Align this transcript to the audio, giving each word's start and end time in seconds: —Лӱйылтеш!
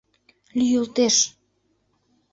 —Лӱйылтеш! 0.57 1.15